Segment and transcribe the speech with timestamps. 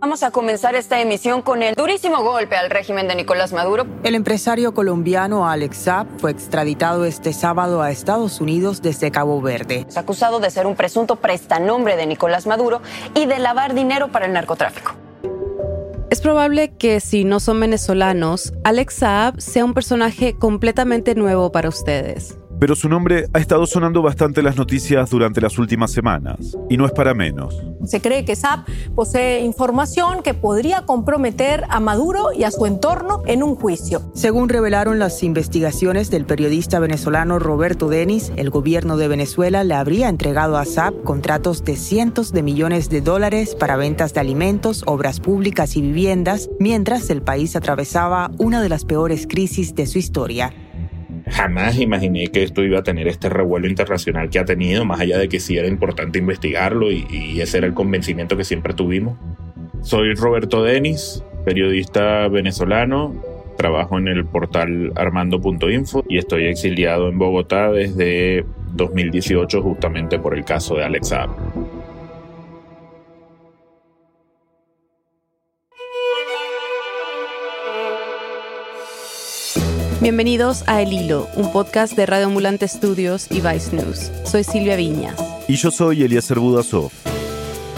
[0.00, 3.84] Vamos a comenzar esta emisión con el durísimo golpe al régimen de Nicolás Maduro.
[4.04, 9.86] El empresario colombiano Alex Saab fue extraditado este sábado a Estados Unidos desde Cabo Verde.
[9.88, 12.80] Es acusado de ser un presunto prestanombre de Nicolás Maduro
[13.16, 14.92] y de lavar dinero para el narcotráfico.
[16.10, 21.68] Es probable que si no son venezolanos, Alex Saab sea un personaje completamente nuevo para
[21.68, 26.56] ustedes pero su nombre ha estado sonando bastante en las noticias durante las últimas semanas,
[26.68, 27.62] y no es para menos.
[27.84, 33.22] Se cree que SAP posee información que podría comprometer a Maduro y a su entorno
[33.26, 34.10] en un juicio.
[34.14, 40.08] Según revelaron las investigaciones del periodista venezolano Roberto Denis, el gobierno de Venezuela le habría
[40.08, 45.20] entregado a SAP contratos de cientos de millones de dólares para ventas de alimentos, obras
[45.20, 50.52] públicas y viviendas, mientras el país atravesaba una de las peores crisis de su historia.
[51.30, 55.18] Jamás imaginé que esto iba a tener este revuelo internacional que ha tenido, más allá
[55.18, 59.18] de que sí era importante investigarlo y, ese era el convencimiento que siempre tuvimos.
[59.82, 63.14] Soy Roberto Denis, periodista venezolano,
[63.56, 70.44] trabajo en el portal armando.info y estoy exiliado en Bogotá desde 2018 justamente por el
[70.44, 71.30] caso de Alex Saab.
[80.00, 84.12] Bienvenidos a El Hilo, un podcast de Radio Ambulante Studios y Vice News.
[84.24, 85.16] Soy Silvia Viñas.
[85.48, 86.92] Y yo soy Eliezer Budasov.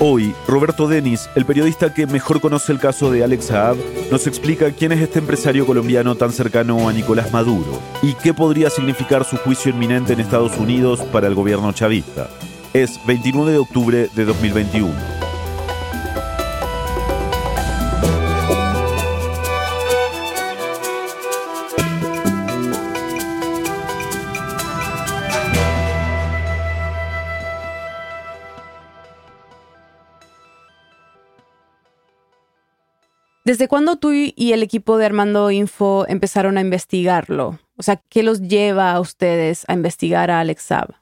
[0.00, 3.78] Hoy, Roberto Denis, el periodista que mejor conoce el caso de Alex Saab,
[4.10, 8.68] nos explica quién es este empresario colombiano tan cercano a Nicolás Maduro y qué podría
[8.68, 12.28] significar su juicio inminente en Estados Unidos para el gobierno chavista.
[12.74, 15.19] Es 29 de octubre de 2021.
[33.50, 37.58] ¿Desde cuándo tú y el equipo de Armando Info empezaron a investigarlo?
[37.76, 40.94] O sea, ¿qué los lleva a ustedes a investigar a Alex Saab?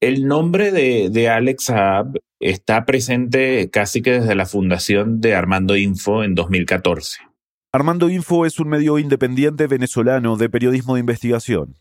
[0.00, 5.76] El nombre de, de Alex Saab está presente casi que desde la fundación de Armando
[5.76, 7.22] Info en 2014.
[7.72, 11.74] Armando Info es un medio independiente venezolano de periodismo de investigación.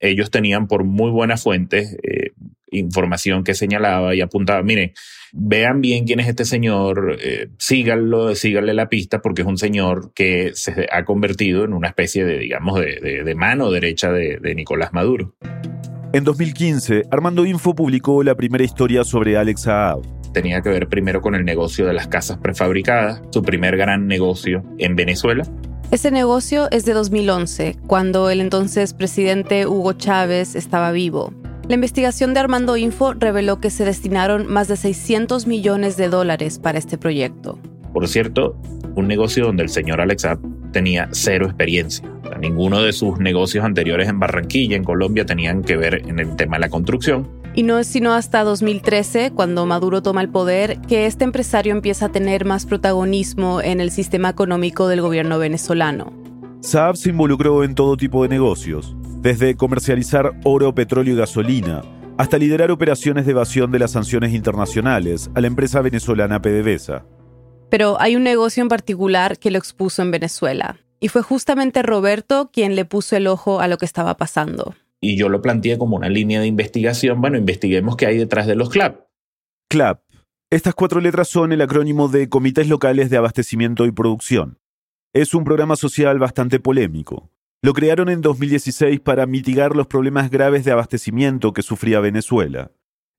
[0.00, 2.25] Ellos tenían por muy buenas fuentes eh,
[2.70, 4.92] información que señalaba y apuntaba, miren,
[5.32, 10.12] vean bien quién es este señor, eh, síganlo, síganle la pista porque es un señor
[10.14, 14.92] que se ha convertido en una especie de, digamos, de, mano derecha de, de Nicolás
[14.92, 15.34] Maduro.
[16.12, 20.00] En 2015, Armando Info publicó la primera historia sobre Alex Saab.
[20.32, 24.64] Tenía que ver primero con el negocio de las casas prefabricadas, su primer gran negocio
[24.78, 25.44] en Venezuela.
[25.90, 31.32] Ese negocio es de 2011, cuando el entonces presidente Hugo Chávez estaba vivo.
[31.68, 36.60] La investigación de Armando Info reveló que se destinaron más de 600 millones de dólares
[36.60, 37.58] para este proyecto.
[37.92, 38.56] Por cierto,
[38.94, 40.38] un negocio donde el señor Alexab
[40.70, 42.08] tenía cero experiencia.
[42.40, 46.56] ninguno de sus negocios anteriores en Barranquilla, en Colombia, tenían que ver en el tema
[46.56, 47.28] de la construcción.
[47.56, 52.06] Y no es sino hasta 2013, cuando Maduro toma el poder, que este empresario empieza
[52.06, 56.12] a tener más protagonismo en el sistema económico del gobierno venezolano.
[56.60, 58.94] Saab se involucró en todo tipo de negocios,
[59.26, 61.82] desde comercializar oro, petróleo y gasolina,
[62.16, 67.04] hasta liderar operaciones de evasión de las sanciones internacionales a la empresa venezolana PDVSA.
[67.68, 72.50] Pero hay un negocio en particular que lo expuso en Venezuela, y fue justamente Roberto
[72.52, 74.76] quien le puso el ojo a lo que estaba pasando.
[75.00, 78.54] Y yo lo planteé como una línea de investigación, bueno, investiguemos qué hay detrás de
[78.54, 79.00] los CLAP.
[79.68, 80.02] CLAP.
[80.52, 84.60] Estas cuatro letras son el acrónimo de Comités Locales de Abastecimiento y Producción.
[85.12, 87.28] Es un programa social bastante polémico.
[87.62, 92.70] Lo crearon en 2016 para mitigar los problemas graves de abastecimiento que sufría Venezuela.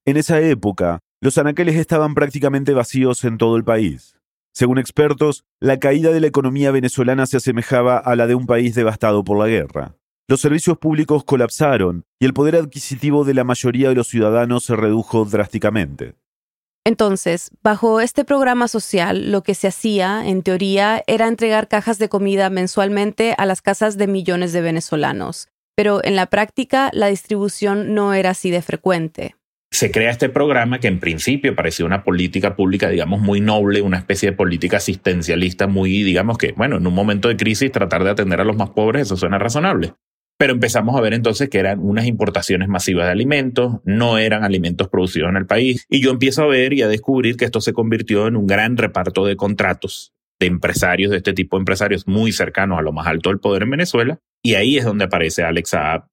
[0.06, 4.18] En esa época, los anaqueles estaban prácticamente vacíos en todo el país.
[4.54, 8.74] Según expertos, la caída de la economía venezolana se asemejaba a la de un país
[8.74, 9.96] devastado por la guerra.
[10.30, 14.76] Los servicios públicos colapsaron y el poder adquisitivo de la mayoría de los ciudadanos se
[14.76, 16.16] redujo drásticamente.
[16.88, 22.08] Entonces, bajo este programa social, lo que se hacía, en teoría, era entregar cajas de
[22.08, 25.50] comida mensualmente a las casas de millones de venezolanos.
[25.76, 29.36] Pero en la práctica, la distribución no era así de frecuente.
[29.70, 33.98] Se crea este programa que en principio parecía una política pública, digamos, muy noble, una
[33.98, 38.12] especie de política asistencialista muy, digamos que, bueno, en un momento de crisis tratar de
[38.12, 39.92] atender a los más pobres, eso suena razonable.
[40.38, 44.88] Pero empezamos a ver entonces que eran unas importaciones masivas de alimentos, no eran alimentos
[44.88, 45.86] producidos en el país.
[45.90, 48.78] Y yo empiezo a ver y a descubrir que esto se convirtió en un gran
[48.78, 53.08] reparto de contratos de empresarios, de este tipo de empresarios muy cercanos a lo más
[53.08, 54.20] alto del poder en Venezuela.
[54.44, 56.06] Y ahí es donde aparece Alex Saab.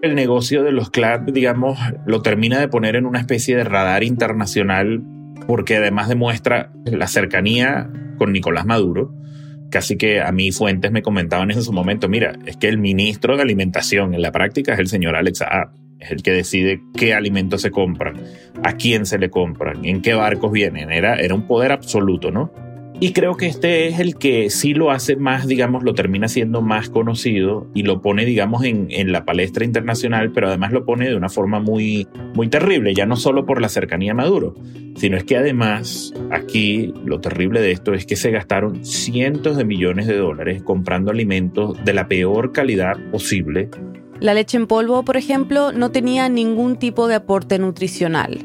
[0.00, 4.04] El negocio de los clubs, digamos, lo termina de poner en una especie de radar
[4.04, 5.02] internacional
[5.48, 9.12] porque además demuestra la cercanía con Nicolás Maduro.
[9.70, 13.36] Casi que a mí fuentes me comentaban en su momento, mira, es que el ministro
[13.36, 15.42] de alimentación en la práctica es el señor Alex
[16.00, 18.22] es el que decide qué alimentos se compran,
[18.62, 22.52] a quién se le compran, en qué barcos vienen, era, era un poder absoluto, ¿no?
[23.00, 26.62] Y creo que este es el que sí lo hace más, digamos, lo termina siendo
[26.62, 31.08] más conocido y lo pone, digamos, en, en, la palestra internacional, pero además lo pone
[31.08, 34.56] de una forma muy, muy terrible, ya no solo por la cercanía a Maduro,
[34.96, 39.64] sino es que además aquí lo terrible de esto es que se gastaron cientos de
[39.64, 43.70] millones de dólares comprando alimentos de la peor calidad posible.
[44.18, 48.40] La leche en polvo, por ejemplo, no tenía ningún tipo de aporte nutricional.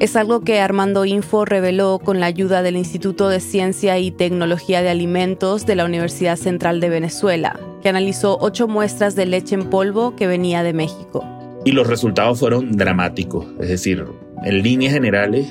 [0.00, 4.82] Es algo que Armando Info reveló con la ayuda del Instituto de Ciencia y Tecnología
[4.82, 9.70] de Alimentos de la Universidad Central de Venezuela, que analizó ocho muestras de leche en
[9.70, 11.24] polvo que venía de México.
[11.64, 14.04] Y los resultados fueron dramáticos, es decir,
[14.42, 15.46] en líneas generales,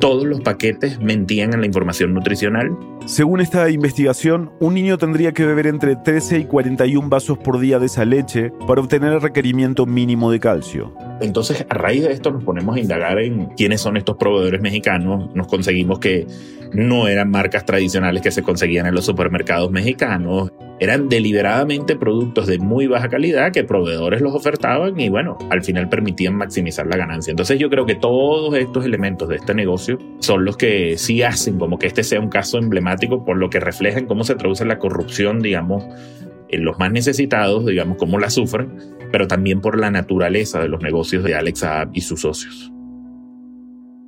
[0.00, 2.70] todos los paquetes mentían en la información nutricional.
[3.06, 7.78] Según esta investigación, un niño tendría que beber entre 13 y 41 vasos por día
[7.78, 10.94] de esa leche para obtener el requerimiento mínimo de calcio.
[11.20, 15.34] Entonces, a raíz de esto nos ponemos a indagar en quiénes son estos proveedores mexicanos.
[15.34, 16.26] Nos conseguimos que
[16.72, 20.50] no eran marcas tradicionales que se conseguían en los supermercados mexicanos.
[20.80, 25.88] Eran deliberadamente productos de muy baja calidad que proveedores los ofertaban y bueno, al final
[25.88, 27.30] permitían maximizar la ganancia.
[27.30, 31.58] Entonces yo creo que todos estos elementos de este negocio son los que sí hacen
[31.58, 32.93] como que este sea un caso emblemático
[33.24, 35.84] por lo que reflejan cómo se traduce la corrupción, digamos,
[36.48, 38.78] en los más necesitados, digamos, cómo la sufren,
[39.10, 42.70] pero también por la naturaleza de los negocios de Alex Saab y sus socios.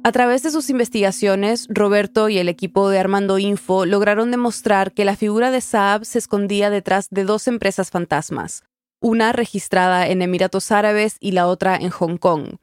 [0.05, 5.05] A través de sus investigaciones, Roberto y el equipo de Armando Info lograron demostrar que
[5.05, 8.63] la figura de Saab se escondía detrás de dos empresas fantasmas,
[9.01, 12.59] una registrada en Emiratos Árabes y la otra en Hong Kong.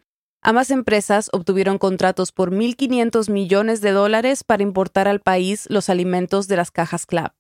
[0.46, 6.50] Ambas empresas obtuvieron contratos por 1.500 millones de dólares para importar al país los alimentos
[6.50, 7.34] de las cajas CLAP.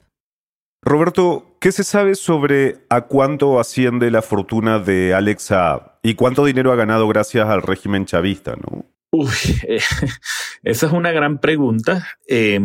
[0.82, 6.46] Roberto, ¿qué se sabe sobre a cuánto asciende la fortuna de Alex Saab y cuánto
[6.46, 8.86] dinero ha ganado gracias al régimen chavista, no?
[9.12, 9.28] Uy,
[9.68, 9.82] eh,
[10.64, 12.08] esa es una gran pregunta.
[12.26, 12.58] Eh,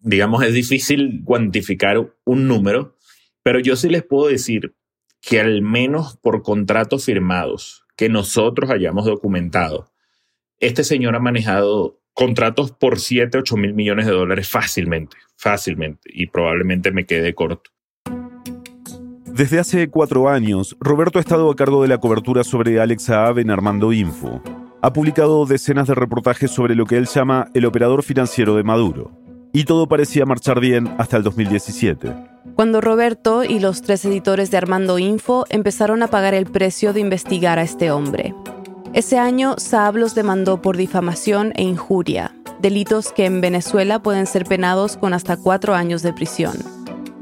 [0.00, 2.98] digamos, es difícil cuantificar un número,
[3.42, 4.74] pero yo sí les puedo decir
[5.22, 9.90] que al menos por contratos firmados que nosotros hayamos documentado,
[10.58, 16.26] este señor ha manejado contratos por 7, 8 mil millones de dólares fácilmente, fácilmente, y
[16.26, 17.70] probablemente me quede corto.
[19.26, 23.38] Desde hace cuatro años, Roberto ha estado a cargo de la cobertura sobre Alex Saab
[23.38, 24.42] en Armando Info
[24.82, 29.12] ha publicado decenas de reportajes sobre lo que él llama el operador financiero de Maduro.
[29.52, 32.12] Y todo parecía marchar bien hasta el 2017.
[32.54, 37.00] Cuando Roberto y los tres editores de Armando Info empezaron a pagar el precio de
[37.00, 38.34] investigar a este hombre.
[38.92, 44.44] Ese año, Saab los demandó por difamación e injuria, delitos que en Venezuela pueden ser
[44.44, 46.56] penados con hasta cuatro años de prisión.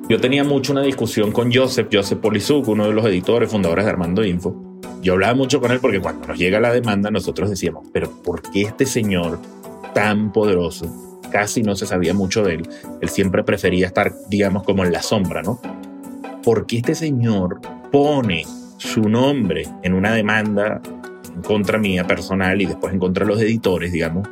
[0.09, 3.91] Yo tenía mucho una discusión con Joseph, Joseph Polizuk, uno de los editores fundadores de
[3.91, 4.71] Armando Info,
[5.03, 8.43] yo hablaba mucho con él porque cuando nos llega la demanda nosotros decíamos, pero ¿por
[8.43, 9.39] qué este señor
[9.95, 11.10] tan poderoso?
[11.31, 12.69] Casi no se sabía mucho de él.
[13.01, 15.61] Él siempre prefería estar, digamos, como en la sombra, ¿no?
[16.43, 17.61] ¿Por qué este señor
[17.93, 18.45] pone
[18.79, 20.81] su nombre en una demanda
[21.35, 24.29] en contra mía personal y después en contra de los editores, digamos?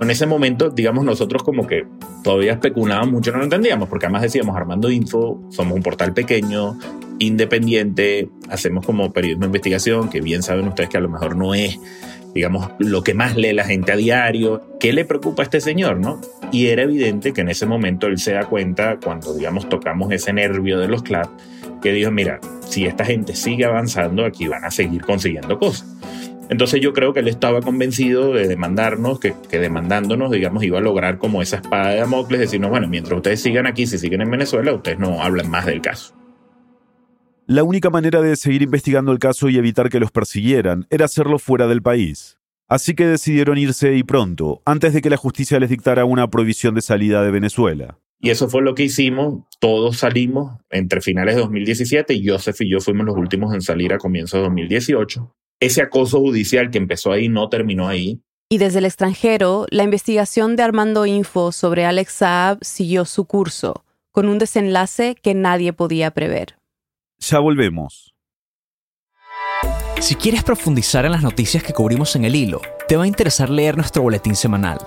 [0.00, 1.84] En ese momento, digamos, nosotros como que
[2.22, 6.78] todavía especulábamos mucho, no lo entendíamos, porque además decíamos, Armando Info, somos un portal pequeño,
[7.18, 11.52] independiente, hacemos como periodismo de investigación, que bien saben ustedes que a lo mejor no
[11.54, 11.80] es,
[12.34, 14.62] digamos, lo que más lee la gente a diario.
[14.80, 16.20] ¿Qué le preocupa a este señor, no?
[16.52, 20.32] Y era evidente que en ese momento él se da cuenta, cuando, digamos, tocamos ese
[20.32, 21.28] nervio de los clubs,
[21.82, 25.86] que dijo, mira, si esta gente sigue avanzando, aquí van a seguir consiguiendo cosas.
[26.50, 30.82] Entonces yo creo que él estaba convencido de demandarnos, que, que, demandándonos, digamos, iba a
[30.82, 34.30] lograr como esa espada de Damocles, decirnos, bueno, mientras ustedes sigan aquí, si siguen en
[34.30, 36.17] Venezuela, ustedes no hablan más del caso.
[37.50, 41.38] La única manera de seguir investigando el caso y evitar que los persiguieran era hacerlo
[41.38, 42.36] fuera del país.
[42.68, 46.74] Así que decidieron irse y pronto, antes de que la justicia les dictara una prohibición
[46.74, 47.98] de salida de Venezuela.
[48.20, 49.44] Y eso fue lo que hicimos.
[49.60, 53.94] Todos salimos entre finales de 2017 y Joseph y yo fuimos los últimos en salir
[53.94, 55.34] a comienzos de 2018.
[55.58, 58.20] Ese acoso judicial que empezó ahí no terminó ahí.
[58.50, 63.86] Y desde el extranjero, la investigación de Armando Info sobre Alex Saab siguió su curso,
[64.12, 66.57] con un desenlace que nadie podía prever.
[67.18, 68.14] Ya volvemos.
[70.00, 73.50] Si quieres profundizar en las noticias que cubrimos en el hilo, te va a interesar
[73.50, 74.78] leer nuestro boletín semanal.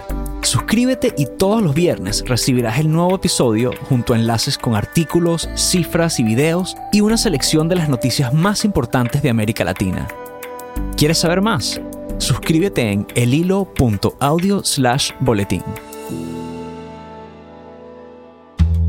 [0.42, 6.20] Suscríbete y todos los viernes recibirás el nuevo episodio junto a enlaces con artículos, cifras
[6.20, 10.08] y videos y una selección de las noticias más importantes de América Latina.
[10.98, 11.82] ¿Quieres saber más?
[12.18, 15.64] Suscríbete en elhilo.audio slash boletín.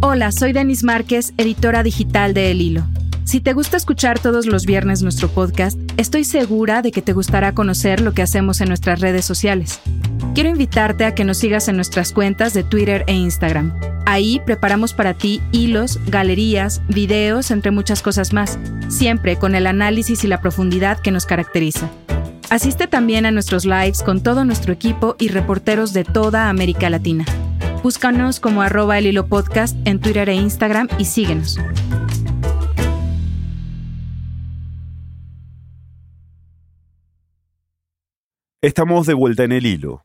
[0.01, 2.85] Hola, soy Denis Márquez, editora digital de El Hilo.
[3.25, 7.53] Si te gusta escuchar todos los viernes nuestro podcast, estoy segura de que te gustará
[7.53, 9.81] conocer lo que hacemos en nuestras redes sociales.
[10.35, 13.75] Quiero invitarte a que nos sigas en nuestras cuentas de Twitter e Instagram.
[14.07, 20.25] Ahí preparamos para ti hilos, galerías, videos, entre muchas cosas más, siempre con el análisis
[20.25, 21.89] y la profundidad que nos caracteriza.
[22.51, 27.25] Asiste también a nuestros lives con todo nuestro equipo y reporteros de toda América Latina.
[27.83, 31.59] Búscanos como arroba el hilo podcast en Twitter e Instagram y síguenos.
[38.65, 40.05] Estamos de vuelta en el hilo.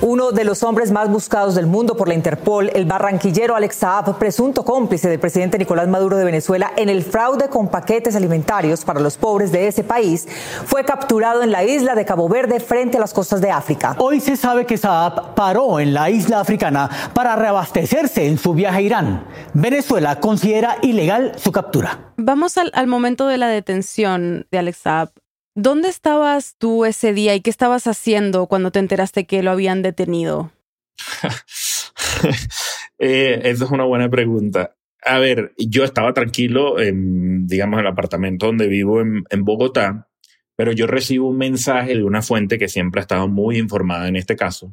[0.00, 4.18] Uno de los hombres más buscados del mundo por la Interpol, el barranquillero Alex Saab,
[4.18, 8.98] presunto cómplice del presidente Nicolás Maduro de Venezuela en el fraude con paquetes alimentarios para
[8.98, 10.26] los pobres de ese país,
[10.66, 13.94] fue capturado en la isla de Cabo Verde frente a las costas de África.
[13.98, 18.78] Hoy se sabe que Saab paró en la isla africana para reabastecerse en su viaje
[18.78, 19.24] a Irán.
[19.54, 22.12] Venezuela considera ilegal su captura.
[22.16, 25.10] Vamos al, al momento de la detención de Alex Saab.
[25.54, 29.82] ¿Dónde estabas tú ese día y qué estabas haciendo cuando te enteraste que lo habían
[29.82, 30.52] detenido?
[32.98, 34.74] eh, esa es una buena pregunta.
[35.04, 40.08] A ver, yo estaba tranquilo, en, digamos, el apartamento donde vivo en, en Bogotá,
[40.56, 44.16] pero yo recibo un mensaje de una fuente que siempre ha estado muy informada en
[44.16, 44.72] este caso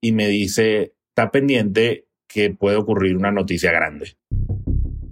[0.00, 4.16] y me dice, está pendiente que puede ocurrir una noticia grande.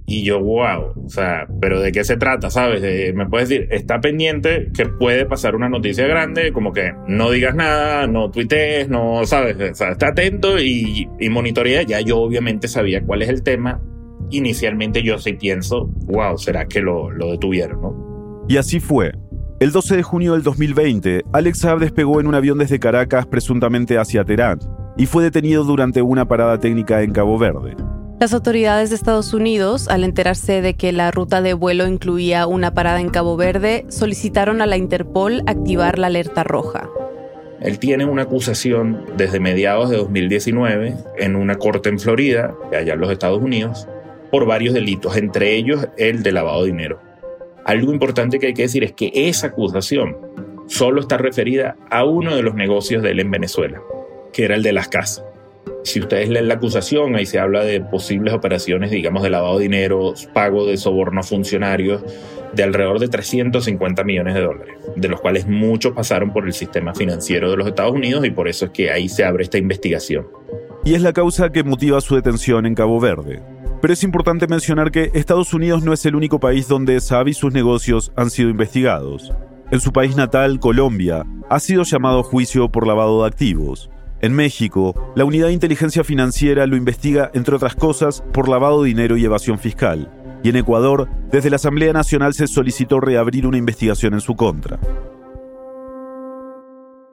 [0.04, 2.50] Y yo, wow, o sea, pero ¿de qué se trata?
[2.50, 2.82] ¿Sabes?
[3.14, 7.54] me puedes decir, está pendiente que puede pasar una noticia grande, como que no digas
[7.54, 9.56] nada, no tuitees, no, ¿sabes?
[9.56, 11.82] O sea, está atento y, y monitorea.
[11.82, 13.80] Ya yo obviamente sabía cuál es el tema.
[14.30, 18.44] Inicialmente yo sí pienso, wow, ¿será que lo, lo detuvieron, no?
[18.48, 19.12] Y así fue.
[19.60, 23.96] El 12 de junio del 2020, Alex Saab despegó en un avión desde Caracas presuntamente
[23.96, 24.58] hacia Teherán
[24.96, 27.76] y fue detenido durante una parada técnica en Cabo Verde.
[28.22, 32.72] Las autoridades de Estados Unidos, al enterarse de que la ruta de vuelo incluía una
[32.72, 36.88] parada en Cabo Verde, solicitaron a la Interpol activar la alerta roja.
[37.60, 43.00] Él tiene una acusación desde mediados de 2019 en una corte en Florida, allá en
[43.00, 43.88] los Estados Unidos,
[44.30, 47.00] por varios delitos, entre ellos el de lavado de dinero.
[47.64, 50.16] Algo importante que hay que decir es que esa acusación
[50.68, 53.82] solo está referida a uno de los negocios de él en Venezuela,
[54.32, 55.24] que era el de las casas.
[55.84, 59.64] Si ustedes leen la acusación, ahí se habla de posibles operaciones, digamos, de lavado de
[59.64, 62.02] dinero, pago de soborno a funcionarios,
[62.54, 66.94] de alrededor de 350 millones de dólares, de los cuales muchos pasaron por el sistema
[66.94, 70.26] financiero de los Estados Unidos y por eso es que ahí se abre esta investigación.
[70.84, 73.42] Y es la causa que motiva su detención en Cabo Verde.
[73.80, 77.34] Pero es importante mencionar que Estados Unidos no es el único país donde Saab y
[77.34, 79.32] sus negocios han sido investigados.
[79.72, 83.90] En su país natal, Colombia, ha sido llamado a juicio por lavado de activos.
[84.22, 88.88] En México, la Unidad de Inteligencia Financiera lo investiga, entre otras cosas, por lavado de
[88.88, 90.12] dinero y evasión fiscal.
[90.44, 94.78] Y en Ecuador, desde la Asamblea Nacional se solicitó reabrir una investigación en su contra.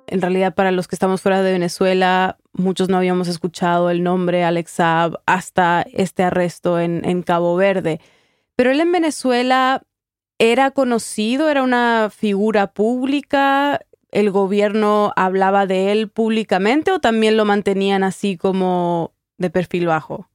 [0.06, 4.44] En realidad, para los que estamos fuera de Venezuela, muchos no habíamos escuchado el nombre
[4.44, 8.00] Alex Saab hasta este arresto en, en Cabo Verde.
[8.56, 9.82] Pero él en Venezuela
[10.38, 13.80] era conocido, era una figura pública,
[14.12, 20.30] el gobierno hablaba de él públicamente o también lo mantenían así como de perfil bajo?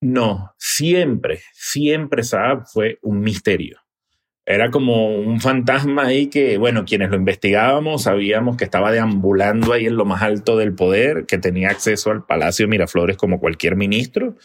[0.00, 3.80] No, siempre, siempre Saab fue un misterio.
[4.46, 9.86] Era como un fantasma ahí que, bueno, quienes lo investigábamos sabíamos que estaba deambulando ahí
[9.86, 13.76] en lo más alto del poder, que tenía acceso al Palacio de Miraflores como cualquier
[13.76, 14.36] ministro,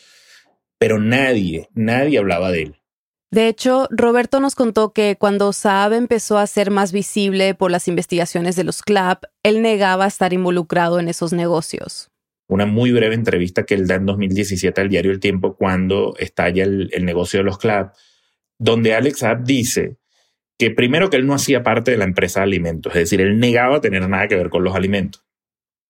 [0.77, 2.82] pero nadie, nadie hablaba de él.
[3.33, 7.87] De hecho, Roberto nos contó que cuando Saab empezó a ser más visible por las
[7.87, 12.11] investigaciones de los CLAP, él negaba estar involucrado en esos negocios.
[12.47, 16.63] Una muy breve entrevista que él da en 2017 al diario El Tiempo cuando estalla
[16.63, 17.95] el, el negocio de los CLAP,
[18.59, 19.97] donde Alex Saab dice
[20.59, 23.39] que primero que él no hacía parte de la empresa de alimentos, es decir, él
[23.39, 25.25] negaba tener nada que ver con los alimentos.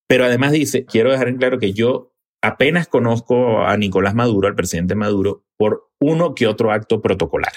[0.07, 2.12] Pero además dice, quiero dejar en claro que yo
[2.43, 7.53] apenas conozco a Nicolás Maduro, al presidente Maduro, por uno que otro acto protocolar.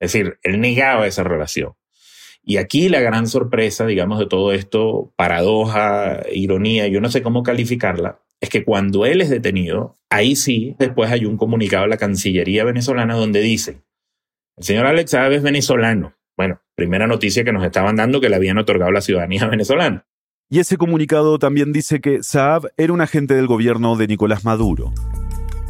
[0.00, 1.74] Es decir, él negaba esa relación.
[2.42, 7.44] Y aquí la gran sorpresa, digamos, de todo esto, paradoja, ironía, yo no sé cómo
[7.44, 11.98] calificarla, es que cuando él es detenido, ahí sí, después hay un comunicado de la
[11.98, 13.82] Cancillería venezolana donde dice,
[14.56, 16.16] el señor Alex Saab es venezolano.
[16.36, 20.06] Bueno, primera noticia que nos estaban dando que le habían otorgado la ciudadanía venezolana.
[20.52, 24.92] Y ese comunicado también dice que Saab era un agente del gobierno de Nicolás Maduro.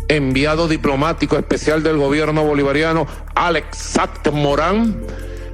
[0.09, 4.97] Enviado diplomático especial del gobierno bolivariano, Alex Sact Morán,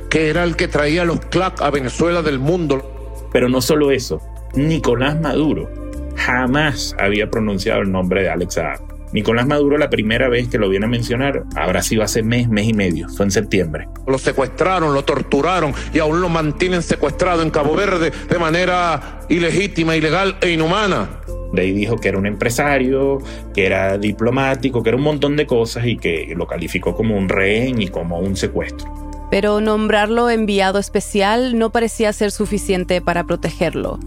[0.08, 3.28] que era el que traía los CLAC a Venezuela del mundo.
[3.30, 4.23] Pero no solo eso,
[4.54, 5.68] Nicolás Maduro
[6.16, 8.97] jamás había pronunciado el nombre de Alex Saab.
[9.12, 12.68] Nicolás Maduro la primera vez que lo viene a mencionar habrá sido hace mes, mes
[12.68, 13.88] y medio, fue en septiembre.
[14.06, 19.96] Lo secuestraron, lo torturaron y aún lo mantienen secuestrado en Cabo Verde de manera ilegítima,
[19.96, 21.20] ilegal e inhumana.
[21.52, 23.18] De ahí dijo que era un empresario,
[23.54, 27.28] que era diplomático, que era un montón de cosas y que lo calificó como un
[27.28, 28.92] rehén y como un secuestro.
[29.30, 33.98] Pero nombrarlo enviado especial no parecía ser suficiente para protegerlo.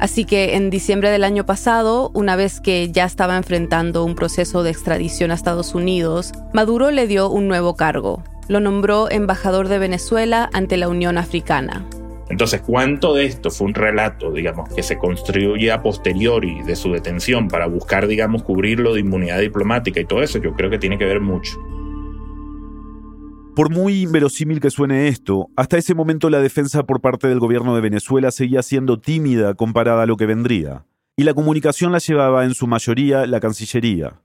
[0.00, 4.62] Así que en diciembre del año pasado, una vez que ya estaba enfrentando un proceso
[4.62, 8.24] de extradición a Estados Unidos, Maduro le dio un nuevo cargo.
[8.48, 11.84] Lo nombró embajador de Venezuela ante la Unión Africana.
[12.30, 16.92] Entonces, ¿cuánto de esto fue un relato, digamos, que se construye a posteriori de su
[16.92, 20.38] detención para buscar, digamos, cubrirlo de inmunidad diplomática y todo eso?
[20.38, 21.58] Yo creo que tiene que ver mucho.
[23.60, 27.74] Por muy inverosímil que suene esto, hasta ese momento la defensa por parte del gobierno
[27.74, 32.46] de Venezuela seguía siendo tímida comparada a lo que vendría, y la comunicación la llevaba
[32.46, 34.22] en su mayoría la Cancillería.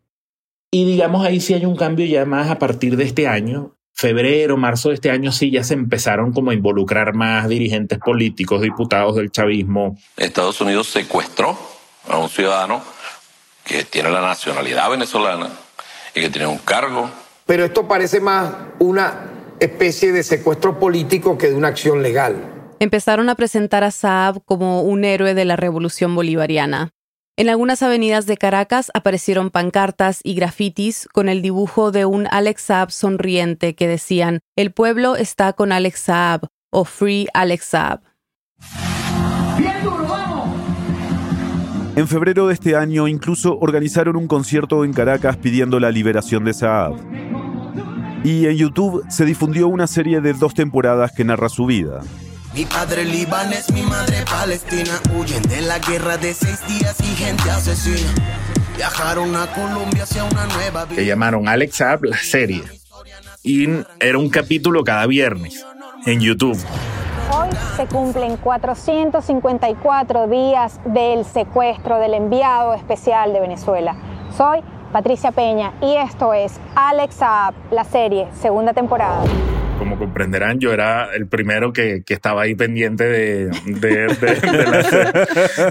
[0.72, 3.76] Y digamos ahí sí hay un cambio ya más a partir de este año.
[3.92, 8.62] Febrero, marzo de este año sí ya se empezaron como a involucrar más dirigentes políticos,
[8.62, 9.98] diputados del chavismo.
[10.16, 11.60] Estados Unidos secuestró
[12.08, 12.82] a un ciudadano
[13.66, 15.50] que tiene la nacionalidad venezolana
[16.16, 17.10] y que tiene un cargo
[17.46, 22.36] pero esto parece más una especie de secuestro político que de una acción legal.
[22.80, 26.92] Empezaron a presentar a Saab como un héroe de la revolución bolivariana.
[27.38, 32.62] En algunas avenidas de Caracas aparecieron pancartas y grafitis con el dibujo de un Alex
[32.62, 38.02] Saab sonriente que decían El pueblo está con Alex Saab o Free Alex Saab.
[41.98, 46.54] En febrero de este año incluso organizaron un concierto en Caracas pidiendo la liberación de
[46.54, 47.25] Saab.
[48.26, 52.00] Y en YouTube se difundió una serie de dos temporadas que narra su vida.
[52.56, 57.52] Mi padre libanés, mi madre palestina, huyen de la guerra de seis días y gente
[57.52, 58.10] asesina.
[58.76, 60.96] Viajaron a Colombia hacia una nueva vida.
[60.96, 62.64] Que llamaron Alex Saab la serie.
[63.44, 63.68] Y
[64.00, 65.64] era un capítulo cada viernes
[66.08, 66.58] en YouTube.
[67.32, 73.96] Hoy se cumplen 454 días del secuestro del enviado especial de Venezuela.
[74.36, 74.62] Soy
[74.96, 79.26] Patricia Peña y esto es Alex Saab, la serie, segunda temporada.
[79.78, 85.12] Como comprenderán, yo era el primero que, estaba ahí pendiente de, de, la serie.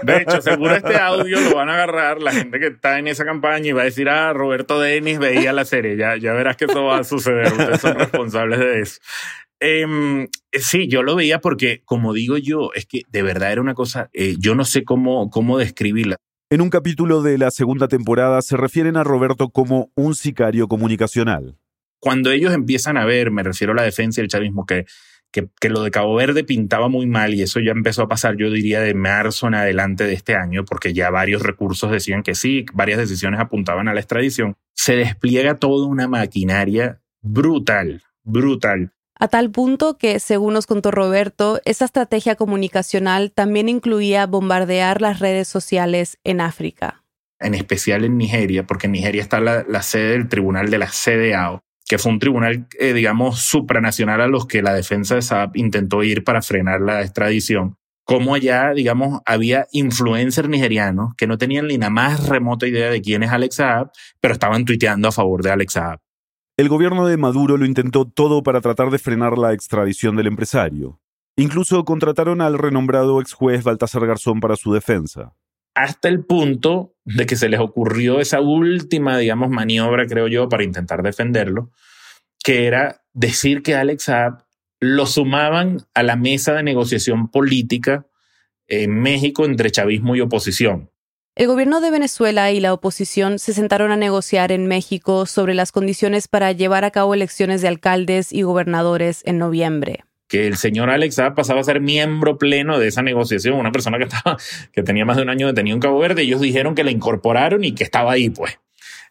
[0.02, 3.24] De hecho, seguro este audio lo van a agarrar la gente que está en esa
[3.24, 5.96] campaña y va a decir, ah, Roberto Denis veía la serie.
[5.96, 7.50] Ya, ya verás que eso va a suceder.
[7.50, 9.00] Ustedes son responsables de eso.
[9.58, 13.72] Em, sí, yo lo veía porque, como digo yo, es que de verdad era una
[13.72, 16.18] cosa, eh, yo no sé cómo, cómo describirla.
[16.54, 21.58] En un capítulo de la segunda temporada se refieren a Roberto como un sicario comunicacional.
[21.98, 24.86] Cuando ellos empiezan a ver, me refiero a la defensa del chavismo, que,
[25.32, 28.36] que, que, lo de Cabo Verde pintaba muy mal y eso ya empezó a pasar,
[28.36, 32.36] yo diría, de marzo en adelante de este año, porque ya varios recursos decían que
[32.36, 39.28] sí, varias decisiones apuntaban a la extradición, se despliega toda una maquinaria brutal, brutal a
[39.28, 45.46] tal punto que, según nos contó Roberto, esa estrategia comunicacional también incluía bombardear las redes
[45.46, 47.04] sociales en África.
[47.38, 51.62] En especial en Nigeria, porque en Nigeria está la, sede del tribunal de la CDAO,
[51.86, 56.02] que fue un tribunal, eh, digamos, supranacional a los que la defensa de Saab intentó
[56.02, 57.76] ir para frenar la extradición.
[58.04, 63.00] Como allá, digamos, había influencers nigerianos que no tenían ni la más remota idea de
[63.00, 66.03] quién es Alex Saab, pero estaban tuiteando a favor de Alex Saab.
[66.56, 71.00] El gobierno de Maduro lo intentó todo para tratar de frenar la extradición del empresario.
[71.36, 75.34] Incluso contrataron al renombrado ex juez Baltasar Garzón para su defensa.
[75.74, 80.62] Hasta el punto de que se les ocurrió esa última, digamos, maniobra, creo yo, para
[80.62, 81.72] intentar defenderlo,
[82.44, 84.44] que era decir que Alex Saab
[84.78, 88.06] lo sumaban a la mesa de negociación política
[88.68, 90.88] en México entre chavismo y oposición.
[91.36, 95.72] El gobierno de Venezuela y la oposición se sentaron a negociar en México sobre las
[95.72, 100.04] condiciones para llevar a cabo elecciones de alcaldes y gobernadores en noviembre.
[100.28, 103.98] Que el señor Alex pasaba a ser miembro pleno de esa negociación, una persona
[104.72, 107.64] que, tenía más de un año detenido en Cabo Verde, ellos dijeron que la incorporaron
[107.64, 108.60] y que estaba ahí, pues.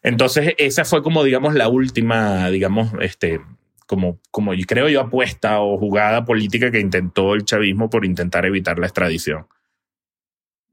[0.02, 3.42] Entonces, esa fue como, digamos, la última, digamos, este,
[3.86, 8.78] como, como creo yo, apuesta o jugada política que intentó el chavismo por intentar evitar
[8.78, 9.46] la extradición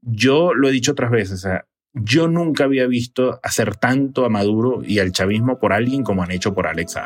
[0.02, 1.46] yo lo he dicho otras veces,
[1.94, 6.30] yo nunca había visto hacer tanto a Maduro y al chavismo por alguien como han
[6.30, 6.96] hecho por Alex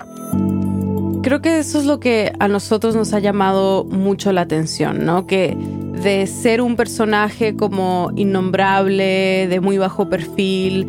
[1.22, 5.26] Creo que eso es lo que a nosotros nos ha llamado mucho la atención, ¿no?
[5.26, 5.56] Que
[6.02, 10.86] de ser un personaje como innombrable, de muy bajo perfil,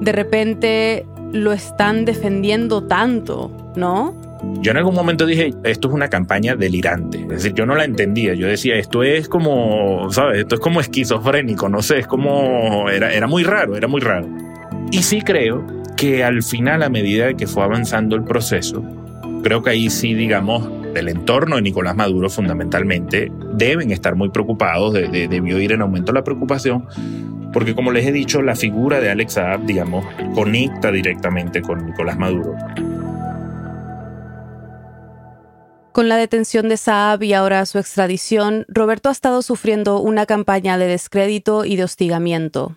[0.00, 4.14] de repente lo están defendiendo tanto, ¿no?
[4.60, 7.20] Yo en algún momento dije, esto es una campaña delirante.
[7.20, 8.34] Es decir, yo no la entendía.
[8.34, 10.38] Yo decía, esto es como, ¿sabes?
[10.38, 14.26] Esto es como esquizofrénico, no sé, es como, era, era muy raro, era muy raro.
[14.90, 18.82] Y sí creo que al final, a medida de que fue avanzando el proceso,
[19.42, 24.94] creo que ahí sí, digamos, del entorno de Nicolás Maduro fundamentalmente, deben estar muy preocupados,
[24.94, 26.86] debió ir en aumento la preocupación,
[27.52, 30.04] porque como les he dicho, la figura de Alex Saab, digamos,
[30.34, 32.56] conecta directamente con Nicolás Maduro.
[35.94, 40.76] Con la detención de Saab y ahora su extradición, Roberto ha estado sufriendo una campaña
[40.76, 42.76] de descrédito y de hostigamiento.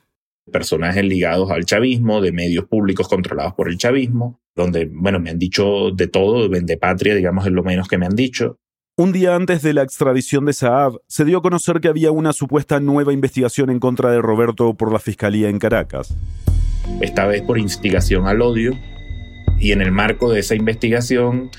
[0.51, 5.39] Personajes ligados al chavismo, de medios públicos controlados por el chavismo, donde, bueno, me han
[5.39, 8.59] dicho de todo, vende patria, digamos, es lo menos que me han dicho.
[8.97, 12.33] Un día antes de la extradición de Saab, se dio a conocer que había una
[12.33, 16.15] supuesta nueva investigación en contra de Roberto por la Fiscalía en Caracas.
[17.01, 18.77] Esta vez por instigación al odio,
[19.59, 21.49] y en el marco de esa investigación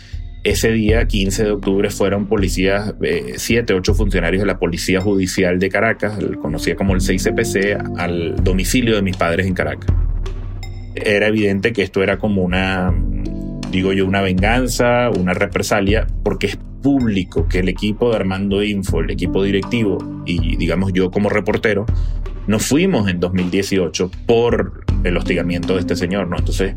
[0.45, 5.59] ese día, 15 de octubre, fueron policías, eh, siete, ocho funcionarios de la Policía Judicial
[5.59, 9.91] de Caracas, conocida como el 6CPC, al domicilio de mis padres en Caracas.
[10.95, 12.95] Era evidente que esto era como una,
[13.71, 19.01] digo yo, una venganza, una represalia, porque es público que el equipo de Armando Info,
[19.01, 21.85] el equipo directivo y digamos yo como reportero,
[22.49, 26.39] nos fuimos en 2018 por el hostigamiento de este señor, ¿no?
[26.39, 26.75] Entonces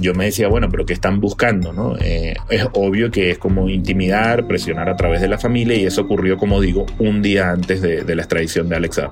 [0.00, 1.72] yo me decía, bueno, pero ¿qué están buscando?
[1.72, 1.96] ¿no?
[1.98, 6.02] Eh, es obvio que es como intimidar, presionar a través de la familia y eso
[6.02, 9.10] ocurrió, como digo, un día antes de, la extradición de Alexa.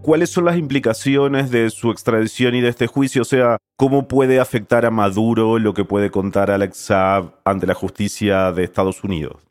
[0.00, 3.22] ¿Cuáles son las implicaciones de su extradición y de este juicio?
[3.22, 6.90] O sea, ¿cómo puede afectar a Maduro lo que puede contar Alex
[7.44, 9.42] ante la justicia de Estados Unidos?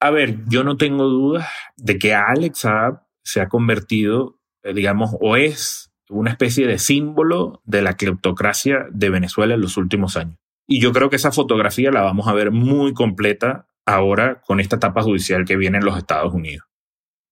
[0.00, 2.66] A ver, yo no tengo dudas de que Alex
[3.22, 9.10] se ha convertido, eh, digamos, o es una especie de símbolo de la cleptocracia de
[9.10, 10.36] Venezuela en los últimos años.
[10.68, 14.76] Y yo creo que esa fotografía la vamos a ver muy completa ahora con esta
[14.76, 16.66] etapa judicial que viene en los Estados Unidos.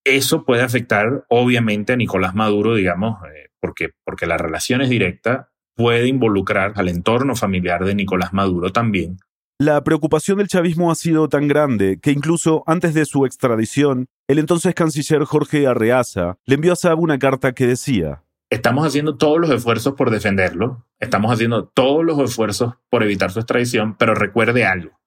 [0.04, 5.50] Eso puede afectar obviamente a Nicolás Maduro, digamos, eh, porque, porque la relación es directa,
[5.74, 9.18] puede involucrar al entorno familiar de Nicolás Maduro también.
[9.60, 14.40] La preocupación del chavismo ha sido tan grande que incluso antes de su extradición, el
[14.40, 19.38] entonces canciller Jorge Arreaza le envió a Saab una carta que decía, Estamos haciendo todos
[19.38, 24.64] los esfuerzos por defenderlo, estamos haciendo todos los esfuerzos por evitar su extradición, pero recuerde
[24.64, 24.98] algo.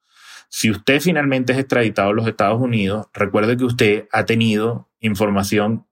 [0.48, 5.86] Si usted finalmente es extraditado a los Estados Unidos, recuerde que usted ha tenido información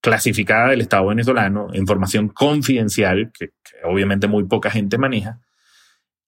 [0.00, 3.50] clasificada del Estado venezolano, información confidencial, que,
[3.84, 5.40] obviamente muy poca gente maneja,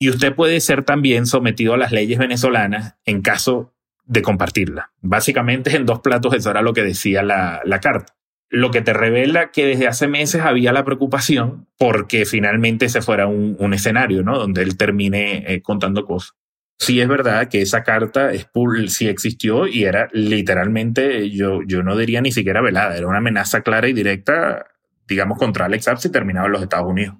[0.00, 3.72] y usted puede ser también sometido a las leyes venezolanas en caso
[4.04, 4.90] de compartirla.
[5.00, 8.16] Básicamente en dos platos eso era lo que decía la, la carta
[8.50, 13.28] lo que te revela que desde hace meses había la preocupación porque finalmente se fuera
[13.28, 14.38] un, escenario, ¿no?
[14.38, 16.34] Donde él termine eh, contando cosas.
[16.76, 18.48] Sí es verdad que esa carta es
[18.88, 23.60] sí existió y era literalmente, yo, yo no diría ni siquiera velada, era una amenaza
[23.60, 24.66] clara y directa,
[25.06, 27.16] digamos, contra Alex Saab si terminaba en los Estados Unidos.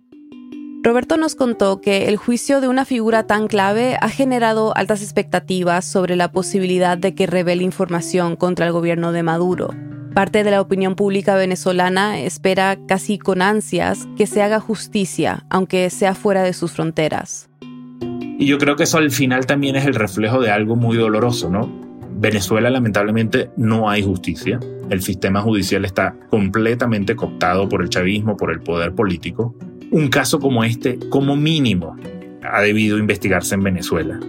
[0.83, 5.85] Roberto nos contó que el juicio de una figura tan clave ha generado altas expectativas
[5.85, 9.75] sobre la posibilidad de que revele información contra el gobierno de Maduro.
[10.15, 15.91] Parte de la opinión pública venezolana espera casi con ansias que se haga justicia, aunque
[15.91, 17.51] sea fuera de sus fronteras.
[18.39, 21.51] Y yo creo que eso al final también es el reflejo de algo muy doloroso,
[21.51, 21.71] ¿no?
[22.17, 24.59] Venezuela lamentablemente no hay justicia.
[24.89, 29.55] El sistema judicial está completamente cooptado por el chavismo, por el poder político.
[29.91, 31.97] Un caso como este, como mínimo,
[32.43, 34.21] ha debido investigarse en Venezuela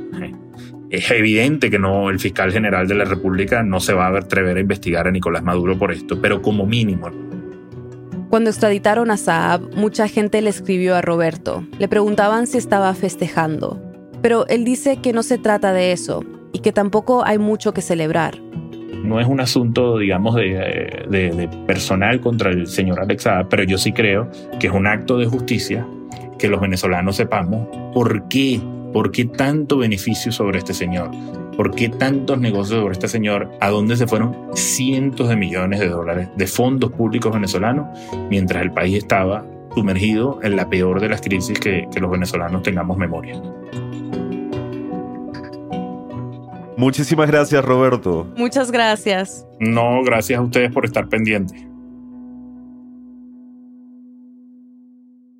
[0.92, 4.58] es evidente que no, el fiscal general de la República no se va a atrever
[4.58, 7.10] a investigar a Nicolás Maduro por esto, pero como mínimo.
[8.30, 11.66] Cuando extraditaron a Saab, mucha gente le escribió a Roberto.
[11.80, 13.82] Le preguntaban si estaba festejando.
[14.22, 17.82] Pero él dice que no se trata de eso y que tampoco hay mucho que
[17.82, 18.38] celebrar.
[19.04, 23.92] No es un asunto, digamos, de, personal contra el señor Alex Saab, pero yo sí
[23.92, 25.86] creo que es un acto de justicia
[26.38, 28.60] que los venezolanos sepamos por qué
[28.94, 31.12] ¿Por qué tanto beneficio sobre este señor?
[31.56, 33.50] ¿Por qué tantos negocios sobre este señor?
[33.62, 37.88] ¿A dónde se fueron cientos de millones de dólares de fondos públicos venezolanos
[38.30, 42.98] mientras el país estaba sumergido en la peor de las crisis que los venezolanos tengamos
[42.98, 43.42] memoria?
[46.82, 48.28] Muchísimas gracias, Roberto.
[48.36, 49.46] Muchas gracias.
[49.60, 51.64] No, gracias a ustedes por estar pendientes.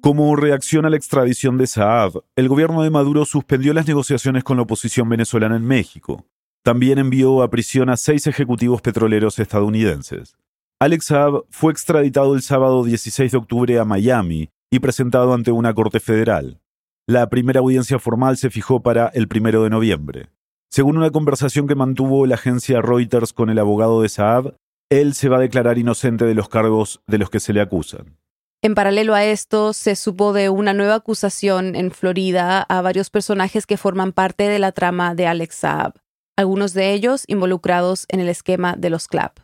[0.02, 4.58] Como reacción a la extradición de Saab, el gobierno de Maduro suspendió las negociaciones con
[4.58, 6.28] la oposición venezolana en México.
[6.62, 10.36] También envió a prisión a seis ejecutivos petroleros estadounidenses.
[10.80, 15.74] Alex Saab fue extraditado el sábado 16 de octubre a Miami y presentado ante una
[15.74, 16.60] corte federal.
[17.08, 20.30] La primera audiencia formal se fijó para el primero de noviembre.
[20.74, 24.56] Según una conversación que mantuvo la agencia Reuters con el abogado de Saab,
[24.90, 28.18] él se va a declarar inocente de los cargos de los que se le acusan.
[28.62, 33.66] En paralelo a esto, se supo de una nueva acusación en Florida a varios personajes
[33.66, 35.96] que forman parte de la trama de Alex Saab,
[36.38, 39.40] algunos de ellos involucrados en el esquema de los CLAP.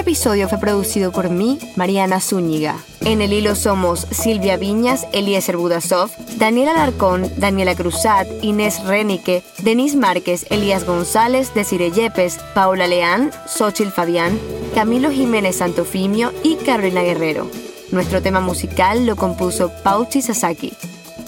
[0.00, 2.74] Este episodio fue producido por mí, Mariana Zúñiga.
[3.02, 9.98] En el hilo somos Silvia Viñas, Eliezer Budasov, Daniela Alarcón, Daniela Cruzat, Inés Renique, Denise
[9.98, 14.40] Márquez, Elías González, Desire Yepes, Paula Leán, Xochil Fabián,
[14.74, 17.46] Camilo Jiménez Santofimio y Carolina Guerrero.
[17.92, 20.72] Nuestro tema musical lo compuso Pauchi Sasaki.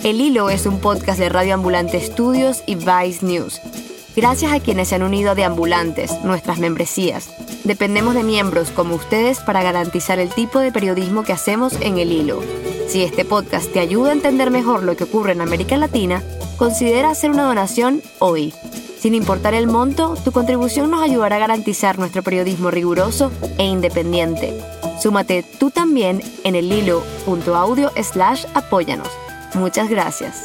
[0.02, 3.60] El Hilo es un podcast de Radio Ambulante Estudios y Vice News.
[4.14, 7.30] Gracias a quienes se han unido a Deambulantes, nuestras membresías.
[7.64, 12.12] Dependemos de miembros como ustedes para garantizar el tipo de periodismo que hacemos en el
[12.12, 12.42] hilo.
[12.88, 16.22] Si este podcast te ayuda a entender mejor lo que ocurre en América Latina,
[16.58, 18.52] considera hacer una donación hoy.
[18.98, 24.52] Sin importar el monto, tu contribución nos ayudará a garantizar nuestro periodismo riguroso e independiente.
[25.00, 29.08] Súmate tú también en el hilo.audio slash apóyanos.
[29.54, 30.44] Muchas gracias.